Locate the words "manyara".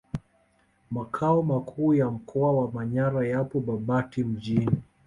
2.71-3.27